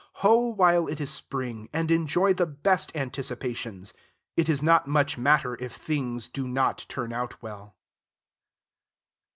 [0.25, 3.93] Hoe while it is spring, and enjoy the best anticipations.
[4.35, 7.75] It is not much matter if things do not turn out well.